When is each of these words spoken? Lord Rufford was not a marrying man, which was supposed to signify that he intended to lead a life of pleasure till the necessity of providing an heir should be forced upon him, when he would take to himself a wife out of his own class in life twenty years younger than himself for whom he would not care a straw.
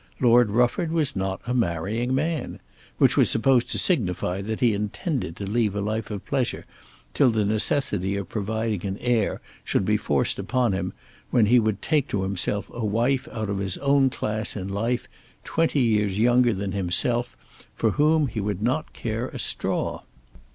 Lord 0.19 0.49
Rufford 0.49 0.91
was 0.91 1.15
not 1.15 1.41
a 1.45 1.53
marrying 1.53 2.15
man, 2.15 2.59
which 2.97 3.15
was 3.15 3.29
supposed 3.29 3.69
to 3.69 3.77
signify 3.77 4.41
that 4.41 4.59
he 4.59 4.73
intended 4.73 5.35
to 5.35 5.45
lead 5.47 5.75
a 5.75 5.79
life 5.79 6.09
of 6.09 6.25
pleasure 6.25 6.65
till 7.13 7.29
the 7.29 7.45
necessity 7.45 8.15
of 8.15 8.27
providing 8.27 8.83
an 8.83 8.97
heir 8.99 9.41
should 9.63 9.85
be 9.85 9.97
forced 9.97 10.39
upon 10.39 10.73
him, 10.73 10.91
when 11.29 11.45
he 11.45 11.59
would 11.59 11.83
take 11.83 12.07
to 12.07 12.23
himself 12.23 12.67
a 12.73 12.83
wife 12.83 13.27
out 13.31 13.47
of 13.47 13.59
his 13.59 13.77
own 13.77 14.09
class 14.09 14.55
in 14.55 14.69
life 14.69 15.07
twenty 15.43 15.81
years 15.81 16.17
younger 16.17 16.51
than 16.55 16.71
himself 16.71 17.37
for 17.75 17.91
whom 17.91 18.25
he 18.25 18.39
would 18.41 18.63
not 18.63 18.93
care 18.93 19.27
a 19.27 19.37
straw. 19.37 20.01